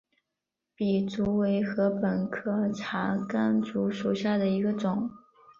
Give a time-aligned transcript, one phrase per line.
[0.73, 5.11] 笔竹为禾本科茶秆竹属下的一个种。